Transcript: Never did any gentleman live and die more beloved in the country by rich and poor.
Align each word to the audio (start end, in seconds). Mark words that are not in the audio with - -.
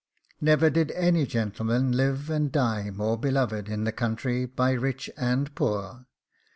Never 0.41 0.71
did 0.71 0.89
any 0.93 1.27
gentleman 1.27 1.91
live 1.91 2.27
and 2.31 2.51
die 2.51 2.89
more 2.89 3.19
beloved 3.19 3.69
in 3.69 3.83
the 3.83 3.91
country 3.91 4.47
by 4.47 4.71
rich 4.71 5.11
and 5.15 5.53
poor. 5.53 6.07